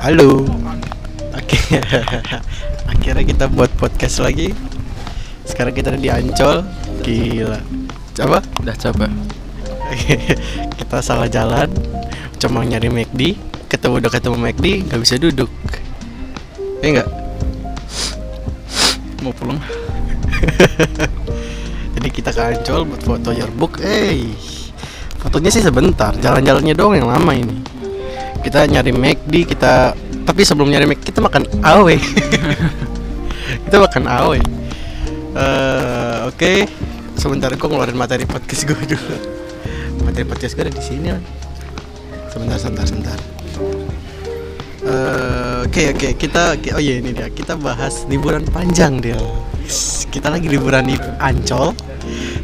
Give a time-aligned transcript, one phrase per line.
[0.00, 0.48] Halo.
[1.36, 1.60] Oke.
[2.88, 4.48] Akhirnya kita buat podcast lagi.
[5.44, 6.64] Sekarang kita di Ancol.
[7.04, 7.60] Gila.
[8.16, 8.40] Coba.
[8.64, 9.12] Udah capek.
[10.80, 11.68] kita salah jalan.
[12.40, 13.36] Cuma nyari McD.
[13.68, 15.52] Ketemu udah ketemu McD, nggak bisa duduk.
[16.80, 17.08] Ya enggak?
[19.20, 19.60] Mau pulang?
[22.00, 23.84] Jadi kita ke Ancol buat foto yearbook.
[23.84, 24.32] Eh,
[25.20, 26.16] fotonya sih sebentar.
[26.16, 27.79] Jalan-jalannya doang yang lama ini.
[28.40, 29.92] Kita nyari McD, kita
[30.24, 31.96] tapi sebelum nyari McD kita makan awe.
[33.68, 34.38] kita makan awe.
[35.36, 36.52] Eh, oke.
[37.20, 39.16] Sebentar gue ngeluarin materi podcast gue dulu.
[40.08, 41.22] Materi podcast gue ada di sini lah.
[42.32, 43.18] Sebentar, sebentar, sebentar.
[44.80, 49.14] Eh, Oke oke kita oh iya ini dia kita bahas liburan panjang dia.
[50.10, 51.76] Kita lagi liburan di Ancol.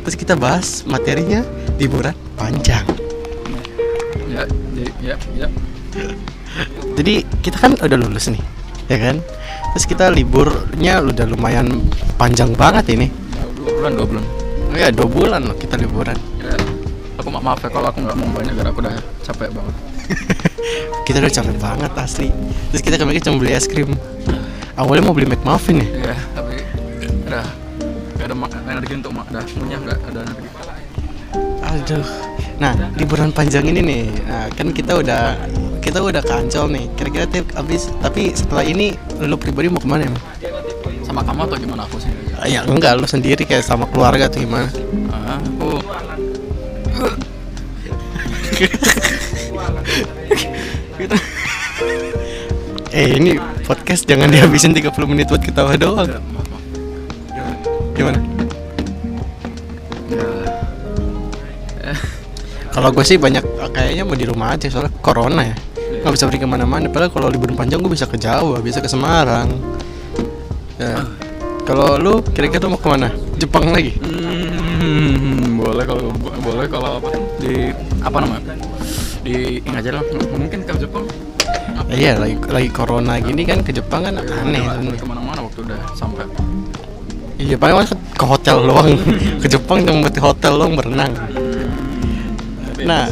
[0.05, 1.42] Terus kita bahas materinya
[1.80, 2.86] liburan panjang.
[4.30, 5.48] Ya, jadi ya, ya.
[6.97, 8.41] Jadi kita kan udah lulus nih,
[8.89, 9.16] ya kan?
[9.77, 11.69] Terus kita liburnya udah lumayan
[12.16, 13.12] panjang banget ini.
[13.56, 14.24] Dua bulan, dua bulan.
[14.72, 16.17] Oh ya dua bulan loh kita liburan.
[16.41, 16.56] Ya,
[17.20, 19.74] aku ma- maaf ya kalau aku nggak mau banyak gara aku udah capek banget.
[21.06, 22.28] Kita udah capek banget asli.
[22.74, 23.94] Terus kita kemarin cuma beli es krim.
[24.74, 26.12] Awalnya mau beli McMuffin ya.
[26.12, 26.58] Ya, tapi
[27.30, 27.47] udah
[28.19, 28.34] gak ada
[28.67, 30.48] energi untuk mak dah punya nggak ada energi.
[31.62, 32.06] Aduh.
[32.56, 35.36] Nah, liburan panjang ini nih, nah, kan kita udah
[35.87, 36.91] kita udah kancol nih.
[36.98, 40.19] Kira-kira tiap habis tapi setelah ini lu pribadi mau ke mana emang?
[41.06, 42.11] Sama kamu atau gimana aku sih?
[42.34, 44.67] Ah, Ya enggak, lu sendiri kayak sama keluarga tuh gimana?
[45.14, 45.79] Ah, aku
[52.97, 53.37] Eh ini
[53.69, 56.09] podcast jangan dihabisin 30 menit buat ketawa doang.
[57.92, 58.17] Gimana?
[61.84, 61.92] Ya,
[62.73, 65.57] Kalau gue sih banyak kayaknya mau di rumah aja soalnya corona ya.
[66.06, 66.86] Nggak bisa pergi ke mana-mana.
[66.86, 69.50] Padahal kalau liburan panjang gue bisa ke Jawa, bisa ke Semarang.
[70.78, 71.02] Ya.
[71.67, 73.11] Kalau lu kira-kira mau ke mana?
[73.42, 73.98] Jepang lagi?
[73.98, 76.14] Hmm, boleh kalau
[76.46, 77.11] boleh kalau apa
[77.42, 77.74] di
[78.06, 78.55] apa namanya
[79.27, 81.02] di ini aja lah mungkin ke Jepang
[81.74, 85.02] apa Iya lagi lagi corona gini kan ke Jepang kan aneh boleh sebenarnya.
[85.02, 86.22] ke mana-mana waktu udah sampai
[87.36, 87.83] Iya paling
[88.14, 88.95] ke hotel doang
[89.42, 91.12] ke Jepang cuma buat di hotel doang berenang.
[92.86, 93.11] Nah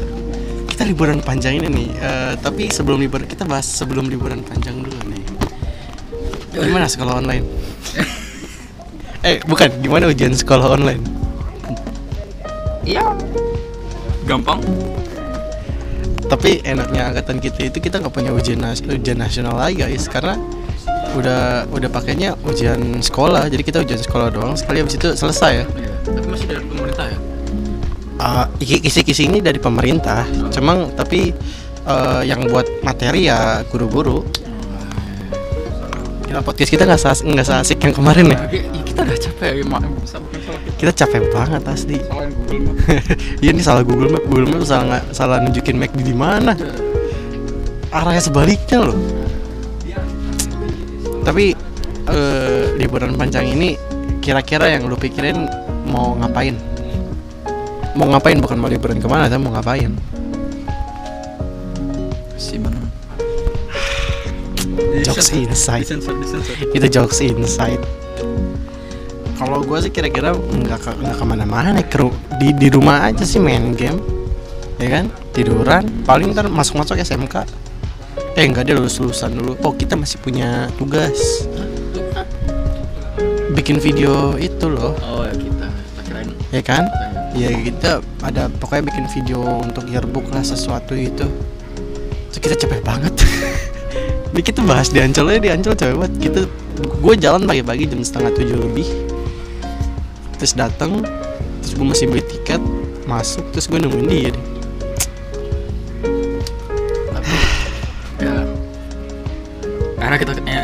[0.75, 1.89] kita liburan panjang ini nih.
[1.95, 5.23] eh, tapi sebelum liburan kita bahas sebelum liburan panjang dulu nih.
[6.51, 7.47] Gimana sekolah online?
[9.27, 11.01] eh bukan gimana ujian sekolah online?
[12.85, 13.01] iya
[14.29, 14.61] gampang
[16.29, 20.37] Tapi enaknya angkatan kita itu kita nggak punya ujian nas- ujian nasional lagi guys karena
[21.17, 25.65] udah udah pakainya ujian sekolah jadi kita ujian sekolah doang sekali habis itu selesai ya
[25.81, 27.19] iya tapi masih dari pemerintah ya
[28.57, 30.25] Iki- kisi-kisi ini dari pemerintah.
[30.49, 31.29] Cemang tapi
[31.85, 34.25] eh, yang buat materi ya guru-guru.
[36.25, 38.39] Gila, podcast kita nggak seas- nggak seasik yang kemarin ya?
[38.83, 39.85] Kita udah capek ya kita.
[41.05, 41.99] Capek banget asli.
[43.43, 46.57] Iya ini salah Google Map Google Map salah nggak salah nunjukin Mac di mana?
[47.93, 48.97] Arahnya sebaliknya loh.
[51.25, 51.53] Tapi
[52.09, 53.77] eh, liburan panjang ini
[54.21, 55.45] kira-kira yang lu pikirin
[55.89, 56.57] mau ngapain
[57.95, 58.39] mau ngapain?
[58.39, 59.91] Bukan mau liburan ke mana tapi mau ngapain?
[62.39, 62.79] Si mana?
[65.03, 65.87] Jokes inside.
[66.75, 67.83] itu jokes inside.
[69.35, 73.27] Kalau gue sih kira-kira nggak ke, nggak ke mana-mana ke ru- di di rumah aja
[73.27, 73.99] sih main game.
[74.79, 75.11] Ya kan?
[75.35, 75.87] Tiduran.
[76.07, 77.65] Paling ntar masuk-masuk SMK
[78.35, 79.55] eh enggak dia lulus lulusan dulu.
[79.63, 81.47] Oh kita masih punya tugas.
[83.55, 84.99] Bikin video itu loh.
[85.07, 85.67] Oh ya kita.
[86.03, 86.19] Kita
[86.51, 86.85] ya kan
[87.35, 91.27] ya kita ada pokoknya bikin video untuk yearbook lah sesuatu itu.
[92.31, 93.15] Terus kita capek banget.
[94.35, 96.15] Ini kita bahas di Ancol aja di Ancol capek banget.
[96.19, 96.41] Kita
[96.79, 98.87] gue jalan pagi-pagi jam setengah tujuh lebih.
[100.39, 101.03] Terus datang
[101.63, 102.61] terus gue masih beli tiket
[103.05, 104.45] masuk terus gue nungguin dia deh.
[108.23, 108.37] Ya.
[109.99, 110.61] Karena kita ya,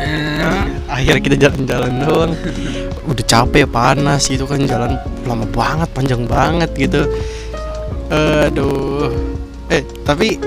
[1.01, 2.31] akhirnya kita jalan-jalan doang.
[3.09, 4.93] Udah capek panas gitu kan jalan
[5.25, 7.09] lama banget panjang banget gitu.
[8.13, 9.09] Aduh.
[9.73, 10.37] Eh tapi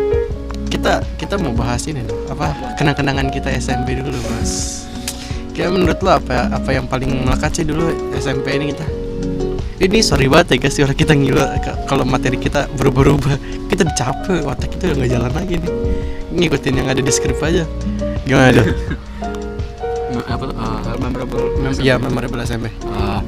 [0.70, 4.84] kita kita mau bahas ini apa kenang-kenangan kita SMP dulu mas.
[5.54, 8.86] Kayak menurut lo apa apa yang paling melekat sih dulu SMP ini kita?
[9.74, 11.42] Ini sorry banget ya guys suara kita ngilu
[11.90, 13.66] kalau materi kita berubah-ubah.
[13.66, 15.72] Kita capek otak kita udah nggak jalan lagi nih.
[16.34, 17.66] Ngikutin yang ada di skrip aja.
[18.24, 18.66] Gimana tuh
[20.24, 23.20] apa tuh uh, memorable Mem ya memorable SMP uh,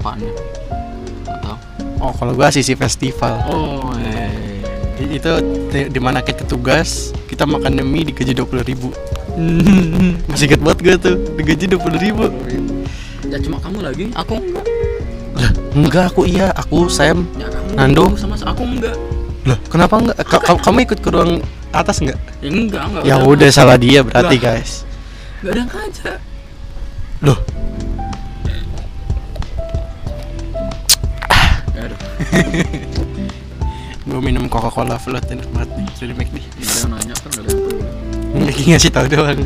[0.00, 0.32] apaan ya?
[1.26, 1.56] Atau
[1.98, 3.40] oh kalau gua sisi festival.
[3.48, 4.30] Oh eh.
[4.94, 5.30] I- itu
[5.74, 8.94] di- di mana kita tugas kita makan mie digaji dua puluh ribu.
[10.30, 12.30] Masih inget banget gue tuh digaji dua puluh ribu.
[13.26, 14.04] Ya cuma kamu lagi?
[14.14, 14.66] Aku enggak.
[15.34, 18.04] Lah enggak aku iya aku Sam ya kamu Nando?
[18.14, 18.94] sama aku enggak.
[19.42, 20.16] Lah kenapa enggak?
[20.22, 21.42] Ka- kamu ikut ke ruang
[21.74, 23.02] atas enggak ya enggak enggak.
[23.02, 23.48] Ya udah.
[23.50, 24.44] yang salah dia berarti Lah.
[24.46, 24.84] guys.
[25.42, 26.18] Enggak ada yang ngajak
[27.24, 27.38] loh.
[34.04, 37.28] Gue minum Coca Cola float enak banget nih dari McD enggak ada yang nanya kan
[37.32, 37.52] enggak ada
[38.34, 39.38] yang lagi ngasih tahu doang.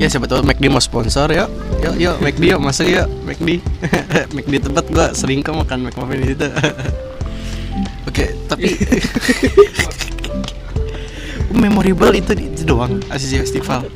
[0.00, 1.52] Ya siapa tahu McD mau sponsor yuk.
[1.84, 3.60] Yuk yuk McD yuk masuk yuk McD
[4.34, 6.48] McD tempat gua sering kok makan McMuffin di situ.
[8.08, 8.72] Oke tapi
[11.62, 13.86] memorable itu itu doang Azizi Festival.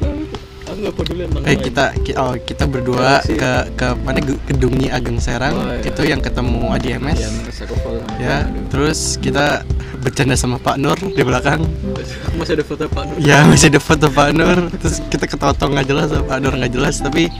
[1.47, 4.21] Eh kita ki- oh, kita berdua ke ke mana?
[4.21, 5.57] Ge- gedung Nyi Ageng Serang.
[5.57, 5.89] Oh, iya.
[5.89, 7.31] itu yang ketemu ADMS ya
[7.65, 8.37] aku follow sama ya
[8.69, 9.65] terus kita
[10.05, 11.65] bercanda sama Pak Nur di belakang.
[12.39, 13.17] Masih ada foto Pak Nur.
[13.19, 14.59] Ya masih ada foto Pak Nur.
[14.77, 16.95] Terus kita ketawa-tawa nggak jelas sama Pak Nur nggak jelas.
[17.01, 17.33] Tapi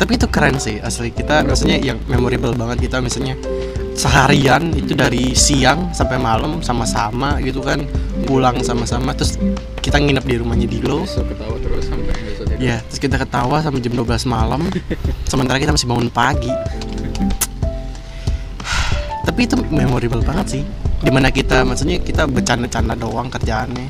[0.00, 1.12] tapi itu keren sih asli.
[1.12, 3.36] Kita maksudnya yang memorable banget kita misalnya
[3.92, 7.84] seharian itu dari siang sampai malam sama-sama gitu kan.
[8.24, 9.36] Pulang sama-sama terus
[9.78, 11.06] kita nginep di rumahnya Dilo.
[11.06, 12.14] Ketawa terus sampai
[12.58, 14.66] ya terus kita ketawa sampai jam 12 malam.
[15.30, 16.50] Sementara kita masih bangun pagi.
[19.24, 20.62] Tapi itu memorable banget sih.
[20.98, 23.86] Di mana kita maksudnya kita bercanda-canda doang kerjaannya.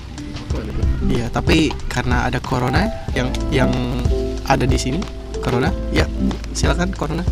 [1.09, 2.85] Iya, tapi karena ada corona
[3.17, 3.71] yang yang
[4.45, 5.01] ada di sini,
[5.41, 6.05] corona, ya
[6.53, 7.25] silakan corona.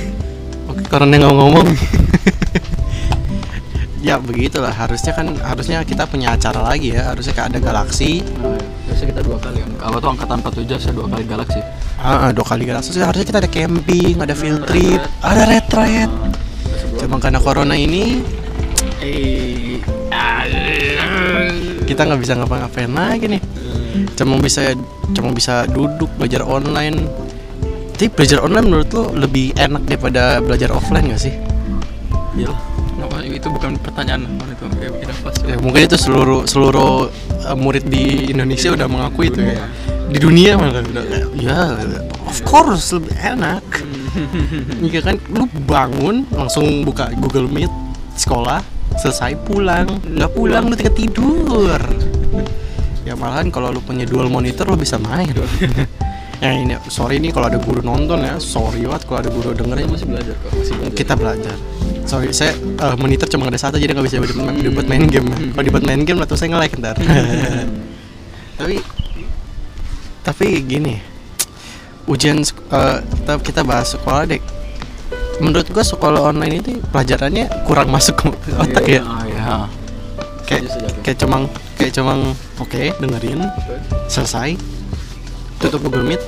[0.70, 1.68] Oke, corona nggak ngomong.
[4.04, 8.60] ya begitulah, harusnya kan harusnya kita punya acara lagi ya, harusnya kayak ada galaksi, Nah,
[8.84, 9.58] biasanya kita dua kali.
[9.64, 11.60] Kan kalau tuh angkatan 47 saya dua kali galaksi.
[11.96, 16.12] Ah, ah, dua kali galaksi, harusnya kita ada camping, ada field trip, ada retreat.
[17.00, 18.20] Cuma karena corona ini
[21.88, 23.42] kita nggak bisa ngapa-ngapain lagi nih.
[24.18, 24.74] cuma bisa
[25.14, 27.08] cuma bisa duduk belajar online.
[27.94, 31.34] Tapi belajar online menurut lo lebih enak daripada belajar offline gak sih?
[32.34, 32.73] Iya
[33.32, 34.64] itu bukan pertanyaan itu.
[35.48, 37.08] Ya, mungkin itu seluruh seluruh
[37.48, 39.64] uh, murid di Indonesia udah mengakui itu ya.
[40.10, 41.60] Di dunia malah udah kayak, ya
[42.28, 43.64] of course lebih enak.
[44.78, 47.72] Iya kan lu bangun langsung buka Google Meet
[48.14, 48.62] sekolah
[49.02, 49.90] selesai pulang.
[50.06, 51.82] Nggak pulang lu tinggal tidur.
[53.02, 55.34] Ya malahan kalau lu punya dual monitor lu bisa main.
[56.42, 58.36] Ya ini sorry nih kalau ada guru nonton ya.
[58.36, 59.88] Sorry banget kalau ada guru dengerin.
[59.88, 60.92] Masih belajar kok masih belajar.
[60.92, 61.56] Kita belajar
[62.04, 65.28] sorry saya eh, monitor cuma ada satu jadi nggak bisa dibuat, dibuat main game.
[65.52, 66.96] Kalau dibuat main game atau saya nge-like ntar.
[68.60, 68.78] Tapi
[70.24, 70.96] tapi gini
[72.08, 74.40] ujian eh, kita kita bahas sekolah deh
[75.42, 79.02] menurut gua sekolah online itu pelajarannya kurang masuk ke otak ya.
[79.02, 79.44] Ah, ya
[80.46, 81.00] kayak Setuju, setuju.
[81.02, 81.36] kayak cuma
[81.74, 82.12] kayak cuma
[82.62, 83.40] oke dengerin
[84.06, 84.54] selesai.
[85.58, 86.22] Tutup Google Meet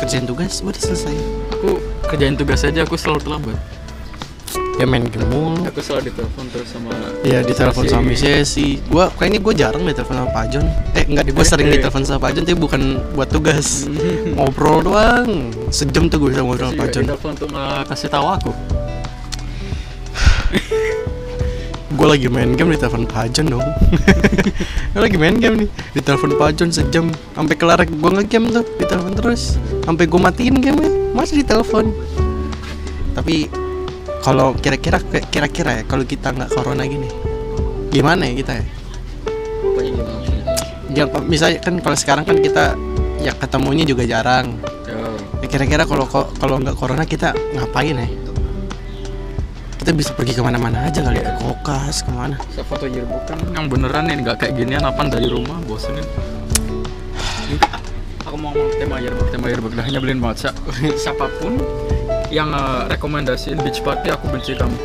[0.00, 1.14] kerjain tugas udah selesai.
[1.58, 3.58] Aku kerjain tugas aja aku selalu terlambat
[4.76, 6.92] ya main game mulu aku selalu ditelepon terus sama
[7.26, 8.78] Iya ditelepon sama Miss Yesi.
[8.86, 10.62] Gua kayaknya gue jarang ditelepon sama Pak Jon.
[10.94, 12.82] Eh enggak, gue sering ditelepon sama Pak Jon tapi bukan
[13.18, 13.90] buat tugas.
[14.38, 15.50] Ngobrol doang.
[15.74, 17.02] Sejam tuh gue bisa ngobrol sama Pak Jon.
[17.02, 18.50] ditelepon untuk uh, kasih tahu aku
[21.96, 23.66] Gue lagi main game ditelepon Pak Jon dong.
[24.94, 25.68] Gue lagi main game nih.
[25.98, 29.58] Ditelepon Pak Jon sejam sampai kelar gue ngegame tuh ditelepon terus.
[29.82, 31.90] Sampai gue matiin game masih ditelepon.
[33.16, 33.65] Tapi
[34.20, 34.98] kalau kira-kira
[35.32, 37.08] kira-kira ya kalau kita nggak corona gini
[37.90, 38.64] gimana ya kita ya?
[40.96, 42.76] ya misalnya kan kalau sekarang kan kita
[43.20, 44.56] ya ketemunya juga jarang.
[44.84, 44.96] Ya
[45.44, 48.08] ya kira-kira kalau kalau nggak corona kita ngapain ya?
[49.80, 52.36] Kita bisa pergi ke mana-mana aja kali ya kokas ke mana.
[52.52, 52.84] Saya foto
[53.28, 53.38] kan?
[53.54, 56.04] Yang beneran nih nggak kayak ginian apaan dari rumah bosenin
[58.36, 60.56] aku mau ngomong tema yearbook tema yearbook dah nyebelin banget Sa-
[61.08, 61.56] siapa pun
[62.28, 64.76] yang uh, rekomendasiin beach party aku benci kamu.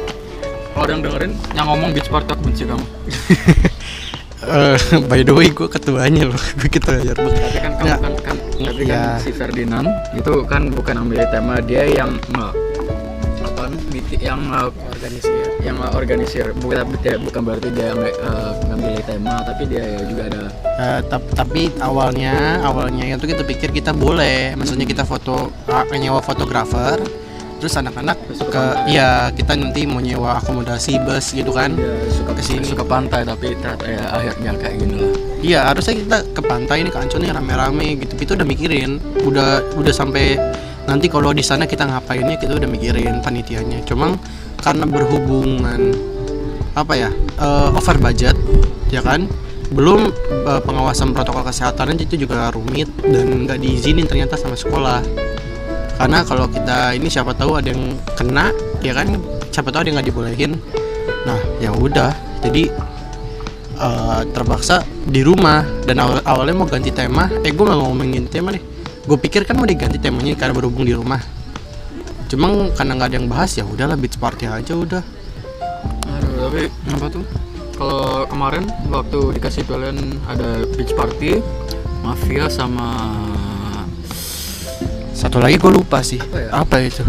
[0.71, 2.86] Kalau ada yang dengerin yang ngomong beach party aku benci kamu.
[4.41, 4.74] Eh,
[5.05, 6.41] by the way gue ketuanya loh.
[6.57, 7.95] Gue ketua yearbook tapi kan kamu Ya.
[8.01, 8.98] kan, kan tapi Ya.
[8.98, 9.86] kan si Ferdinand
[10.17, 12.48] itu kan bukan ambil tema dia yang nge
[13.45, 13.69] apa
[14.17, 15.29] yang uh, organisasi
[15.62, 16.50] yang uh, organisir.
[16.57, 20.41] Bukan dia, bukan berarti dia yang uh, ngambil tema tapi dia ya juga ada
[20.81, 24.57] Eh, tap- tapi awalnya awalnya itu kita pikir kita boleh.
[24.57, 26.98] Maksudnya kita foto ah, nyewa fotografer
[27.62, 28.18] terus anak-anak
[28.50, 32.65] ke iya kita nanti mau nyewa akomodasi bus gitu kan dia suka Ke sini.
[32.65, 36.94] suka pantai tapi ternyata ya akhirnya kayak gini lah Iya harusnya kita ke pantai ini
[36.94, 38.13] ke Ancol nih rame-rame gitu.
[38.13, 40.38] Kita udah mikirin, udah udah sampai
[40.86, 43.82] nanti kalau di sana kita ngapainnya kita udah mikirin panitianya.
[43.82, 44.13] Cuma
[44.62, 45.98] karena berhubungan
[46.77, 47.10] apa ya
[47.41, 48.38] eh, over budget
[48.94, 49.25] ya kan
[49.74, 50.13] belum
[50.46, 55.01] eh, pengawasan protokol kesehatan itu juga rumit dan nggak diizinin ternyata sama sekolah
[56.01, 58.50] karena kalau kita ini siapa tahu ada yang kena
[58.81, 59.13] ya kan?
[59.53, 60.51] Siapa tahu ada yang nggak dibolehin.
[61.29, 62.10] Nah ya udah.
[62.41, 62.74] Jadi
[63.77, 65.62] eh, terpaksa di rumah.
[65.86, 67.29] Dan awal awalnya mau ganti tema.
[67.46, 70.93] Eh gue nggak ngomongin tema deh gue pikir kan mau diganti temanya karena berhubung di
[70.93, 71.22] rumah.
[72.29, 75.03] Cuma karena nggak ada yang bahas ya udahlah beach party aja udah.
[76.05, 77.25] Aduh, tapi apa tuh?
[77.75, 79.98] Kalau kemarin waktu dikasih pilihan
[80.29, 81.41] ada beach party,
[82.05, 83.17] mafia sama
[85.22, 86.18] satu lagi gue lupa sih.
[86.18, 86.50] Apa ya?
[86.50, 87.06] apa itu?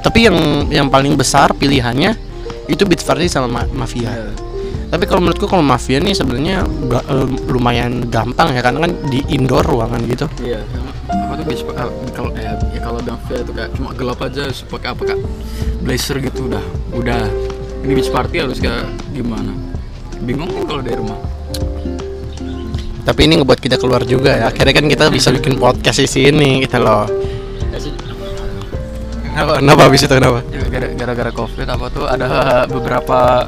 [0.00, 0.36] Tapi yang
[0.72, 2.16] yang paling besar pilihannya
[2.72, 4.08] itu beach party sama ma- mafia.
[4.08, 4.32] Ya,
[4.88, 9.68] tapi kalau menurutku kalau mafia nih sebenarnya eh, lumayan gampang ya karena kan di indoor
[9.68, 10.24] ruangan gitu.
[10.40, 10.64] Iya.
[10.64, 10.84] Yang
[11.20, 11.80] apa tuh beach party
[12.16, 15.18] kalau eh, ya kalau mafia itu kayak cuma gelap aja pakai apa kak
[15.84, 16.64] blazer gitu udah
[16.96, 17.28] udah.
[17.84, 19.52] Ini beach party harus kayak gimana?
[20.24, 21.20] Bingung kan kalau dari rumah.
[23.00, 24.44] Tapi ini ngebuat kita keluar juga ya.
[24.48, 27.29] Akhirnya kan kita bisa bikin podcast di sini gitu loh
[29.30, 29.52] kenapa?
[29.62, 30.40] Kenapa habis itu kenapa?
[30.50, 33.46] Ya, gara- gara-gara covid apa tuh ada beberapa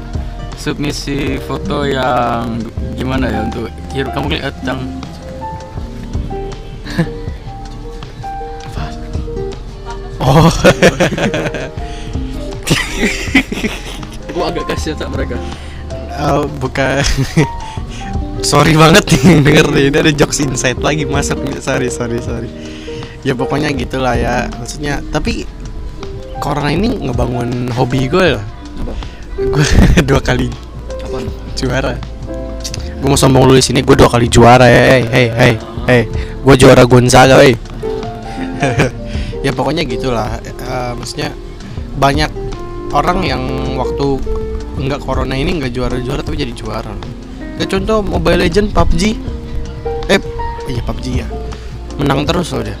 [0.55, 2.61] submisi foto yang
[2.95, 4.79] gimana ya untuk Hiro kamu lihat yang
[10.23, 10.49] oh.
[14.33, 15.37] Gua agak kasihan sama mereka.
[16.17, 17.05] Oh, bukan.
[18.43, 19.87] Sorry banget nih denger nih.
[19.93, 22.49] Ini ada jokes inside lagi masuk sorry sorry sorry.
[23.23, 24.51] Ya pokoknya gitulah ya.
[24.51, 25.47] Maksudnya tapi
[26.43, 28.43] corona ini ngebangun hobi gue loh.
[28.83, 28.93] Apa
[29.39, 29.67] gue
[30.11, 30.51] dua kali
[30.99, 31.23] apa
[31.55, 31.95] juara.
[32.99, 35.53] Gue mau sombong dulu di sini gue dua kali juara ya hey hey hey
[35.87, 36.01] hey
[36.43, 37.55] gue juara Gonzaga hey
[39.47, 40.35] ya pokoknya gitulah.
[40.43, 41.31] Eh, maksudnya
[41.95, 42.27] banyak
[42.91, 43.43] orang yang
[43.79, 44.19] waktu
[44.83, 46.91] nggak corona ini nggak juara juara tapi jadi juara.
[47.55, 49.15] Kayak contoh Mobile Legend PUBG
[50.11, 50.19] eh
[50.67, 51.27] iya PUBG ya.
[52.03, 52.75] Menang terus loh dia.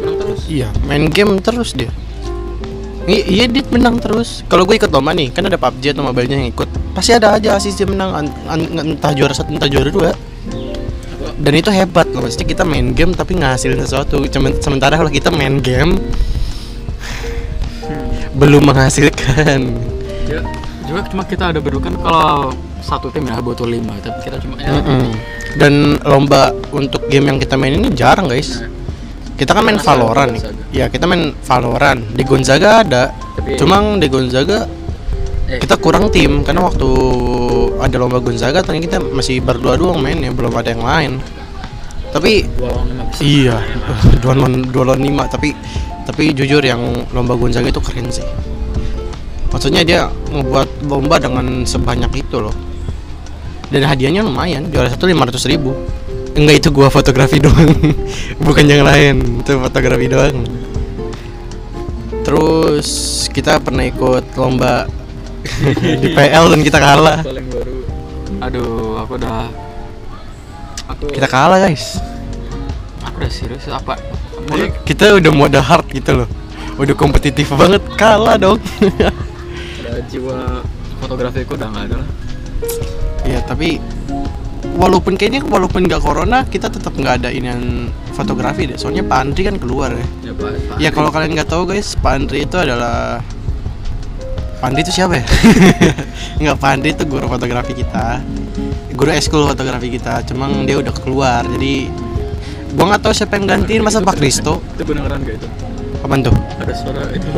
[0.00, 0.40] Menang terus?
[0.48, 1.92] Iya main game terus dia
[3.04, 4.40] I- iya dia menang terus.
[4.48, 6.68] Kalau gue ikut lomba nih kan ada PUBG atau mobilenya yang ikut.
[6.96, 8.10] Pasti ada aja asisi menang.
[8.24, 10.10] An- an- entah juara satu entah juara dua.
[11.36, 12.08] Dan itu hebat.
[12.14, 14.24] Loh maksudnya kita main game tapi ngasilin sesuatu.
[14.62, 16.00] Sementara kalau kita main game
[18.34, 19.60] belum menghasilkan.
[20.26, 20.40] Ya
[20.84, 22.52] juga cuma kita ada berdua kan kalau
[22.84, 23.92] satu tim ya butuh lima.
[24.00, 25.12] Tapi kita cuma ya Mm-mm.
[25.60, 28.64] dan lomba untuk game yang kita main ini jarang guys
[29.34, 30.42] kita kan main Gonzaga, Valorant nih.
[30.42, 30.62] Gonzaga.
[30.70, 32.00] ya kita main Valorant.
[32.14, 33.02] Di Gonzaga ada.
[33.34, 34.58] Tapi- cuma di Gonzaga
[35.50, 36.46] eh, kita kurang tim.
[36.46, 36.88] Karena waktu
[37.82, 41.12] ada lomba Gonzaga ternyata kita masih berdua doang main ya belum ada yang lain.
[42.14, 42.46] Tapi
[43.18, 43.58] iya
[44.22, 45.26] dua lawan dua lawan lima.
[45.26, 45.50] Tapi
[46.06, 48.22] tapi jujur yang lomba Gonzaga itu keren sih.
[49.50, 50.00] Maksudnya dia
[50.30, 52.54] ngebuat lomba dengan sebanyak itu loh.
[53.70, 55.74] Dan hadiahnya lumayan juara satu lima ratus ribu
[56.34, 57.70] enggak itu gua fotografi doang.
[58.46, 60.36] Bukan yang lain itu fotografi doang.
[62.24, 62.88] Terus
[63.30, 64.88] kita pernah ikut lomba
[66.02, 67.20] di PL dan kita kalah.
[67.20, 67.76] Paling baru.
[68.44, 69.48] Aduh aku udah
[70.88, 72.00] aku kita kalah guys.
[73.04, 74.00] Aku udah serius apa?
[74.50, 76.28] Mulai kita udah mode hard gitu loh.
[76.80, 78.58] Udah kompetitif banget kalah dong.
[80.10, 80.64] Jiwa
[80.98, 82.10] fotografiku udah nggak ada lah.
[83.24, 83.78] Iya tapi
[84.74, 88.76] walaupun kayaknya walaupun nggak corona kita tetap nggak ada inian fotografi deh.
[88.78, 90.06] Soalnya Pak Andri kan keluar ya.
[90.30, 90.50] Ya pak.
[90.54, 93.22] Pak ya kalau kalian nggak tahu guys Pak Andri itu adalah
[94.58, 95.24] Pak Andri itu siapa ya?
[96.40, 98.24] Nggak Pak Andri itu guru fotografi kita.
[98.96, 101.44] Guru eskul fotografi kita cuma dia udah keluar.
[101.44, 101.92] Jadi
[102.72, 103.84] gua nggak tahu siapa yang gantiin.
[103.84, 105.48] Masa Pak Kristo itu beneran gak itu?
[106.00, 106.32] Kapan tuh?
[106.64, 107.28] Ada suara itu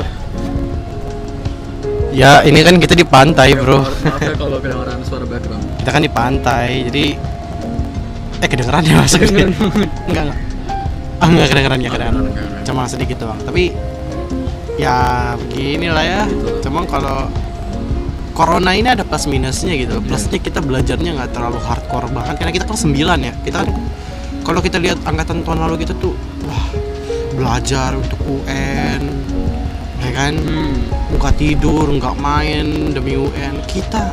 [2.13, 3.83] ya ini kan kita di pantai bro.
[3.83, 5.65] Maaf ya kalau kedengeran suara background.
[5.81, 7.05] Kita kan di pantai jadi
[8.37, 9.53] eh kedengeran ya Kedengeran.
[10.11, 10.39] Enggak enggak.
[11.17, 12.25] Ah enggak kedengeran ya kedengeran.
[12.67, 13.41] Cuma sedikit doang.
[13.43, 13.73] Tapi
[14.77, 14.97] ya
[15.41, 16.23] beginilah ya.
[16.61, 17.31] Cuma kalau
[18.37, 19.99] corona ini ada plus minusnya gitu.
[20.05, 22.35] Plusnya kita belajarnya nggak terlalu hardcore banget.
[22.37, 22.95] Karena kita kelas 9
[23.25, 23.33] ya.
[23.41, 23.69] Kita kan
[24.47, 26.15] kalau kita lihat angkatan tahun lalu gitu tuh
[26.47, 26.71] wah
[27.35, 29.26] belajar untuk UN
[30.03, 30.35] ya kan?
[30.37, 30.77] Hmm.
[31.17, 34.13] nggak tidur nggak main demi UN kita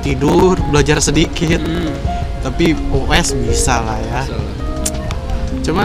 [0.00, 1.60] tidur belajar sedikit.
[1.60, 1.92] Hmm.
[2.40, 4.24] tapi US bisa lah ya.
[4.24, 4.54] Salah.
[5.60, 5.84] cuma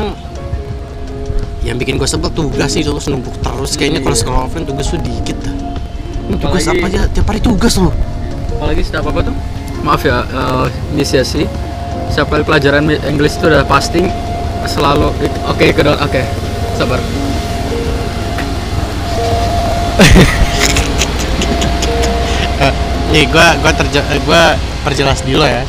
[1.68, 3.76] yang bikin gue sebel tugas sih terus numpuk terus.
[3.76, 5.56] Kayaknya kalau sekolah offline tugas tuh dikit dah.
[6.32, 7.02] Ini tugas Apalagi- apa aja?
[7.12, 7.92] Tiap hari tugas loh.
[8.56, 9.36] Apalagi setiap apa tuh?
[9.84, 14.06] Maaf ya eh Miss setiap kali pelajaran English itu udah pasti
[14.70, 15.12] selalu
[15.50, 16.22] oke kedua oke.
[16.80, 17.25] Sabar
[23.16, 25.64] nih gua gua terja eh, gua perjelas dulu ya.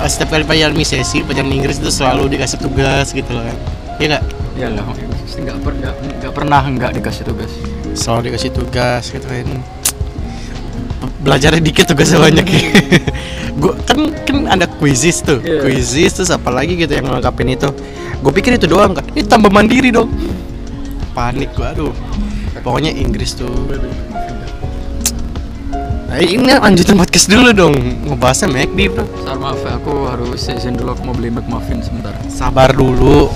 [0.00, 3.56] Eh, setiap kali pelajaran sesi pelajaran Inggris itu selalu dikasih tugas gitu loh kan.
[4.00, 4.24] Iya nggak?
[4.56, 4.84] Ya lah.
[5.38, 5.94] Nggak per, nggak
[6.24, 7.52] nggak pernah nggak dikasih tugas.
[7.92, 9.60] Selalu dikasih tugas gitu kan.
[11.20, 12.46] Belajarnya dikit tugasnya banyak.
[12.48, 12.62] Ya
[13.60, 15.44] gua kan kan ada quizzes tuh.
[15.44, 15.68] Iya.
[15.68, 17.68] quizzes terus apa lagi gitu yang ngelengkapin itu.
[18.18, 20.08] Gue pikir itu doang kan ini tambah mandiri dong.
[21.12, 21.92] Panik gua aduh
[22.60, 23.50] pokoknya Inggris tuh
[26.08, 27.74] nah, ini lanjutin podcast dulu dong
[28.06, 32.12] ngebahasnya McD bro Sar maaf ya, aku harus izin dulu aku mau beli McMuffin sebentar
[32.26, 33.28] sabar dulu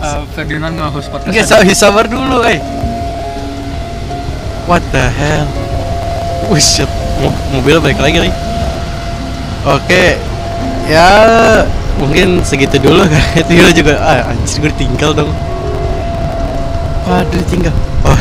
[0.00, 2.60] uh, Ferdinand nge-host podcast Enggak, sabar, sabar dulu, eh.
[4.64, 5.44] What the hell?
[6.48, 6.88] Wih, shit.
[7.20, 8.34] Mo- mobil balik lagi lagi.
[9.64, 10.16] Oke,
[10.88, 11.08] ya
[12.00, 13.44] mungkin segitu dulu kan.
[13.44, 15.30] Itu juga, ah, anjir gue ditinggal dong.
[17.04, 17.74] Waduh, ditinggal.
[18.08, 18.20] Oh,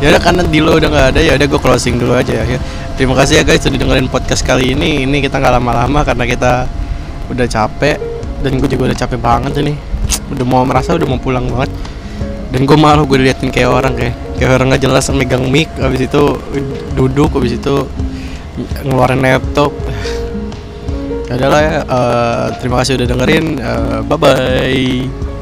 [0.00, 2.58] ya udah karena Dilo udah nggak ada ya udah gue closing dulu aja ya.
[2.96, 5.04] Terima kasih ya guys sudah dengerin podcast kali ini.
[5.04, 6.52] Ini kita nggak lama-lama karena kita
[7.28, 8.00] udah capek
[8.40, 9.76] dan gue juga udah capek banget ini.
[10.32, 11.68] Udah mau merasa udah mau pulang banget.
[12.56, 16.06] Dan gue malu gue diliatin kayak orang kayak kayak orang nggak jelas megang mic habis
[16.08, 16.38] itu
[16.96, 17.84] duduk habis itu
[18.86, 19.76] ngeluarin laptop.
[21.28, 21.72] Udahlah ya.
[21.82, 23.46] eh, terima kasih udah dengerin.
[24.08, 25.33] bye bye.